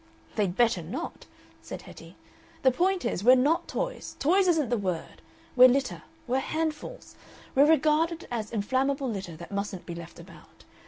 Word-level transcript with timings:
"They'd 0.35 0.55
better 0.55 0.81
not," 0.81 1.27
said 1.61 1.83
Hetty. 1.83 2.15
"The 2.63 2.71
point 2.71 3.05
is 3.05 3.23
we're 3.23 3.35
not 3.35 3.67
toys, 3.67 4.15
toys 4.17 4.47
isn't 4.47 4.69
the 4.69 4.75
word; 4.79 5.21
we're 5.55 5.69
litter. 5.69 6.01
We're 6.25 6.39
handfuls. 6.39 7.15
We're 7.53 7.69
regarded 7.69 8.27
as 8.31 8.49
inflammable 8.49 9.07
litter 9.11 9.35
that 9.35 9.51
mustn't 9.51 9.85
be 9.85 9.93
left 9.93 10.19
about. 10.19 10.63